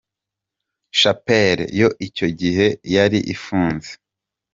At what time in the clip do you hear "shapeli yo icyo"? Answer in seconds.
0.99-2.27